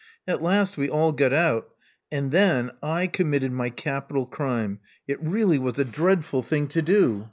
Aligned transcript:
At 0.27 0.41
last 0.41 0.77
we 0.77 0.89
all 0.89 1.11
got 1.11 1.31
out; 1.31 1.75
and 2.11 2.31
then 2.31 2.71
I 2.81 3.05
committed 3.05 3.51
my 3.51 3.69
capital 3.69 4.25
crime— 4.25 4.79
it 5.07 5.21
really 5.21 5.59
was 5.59 5.77
a 5.77 5.85
dreadful 5.85 6.41
thing 6.41 6.67
to 6.69 6.81
do. 6.81 7.19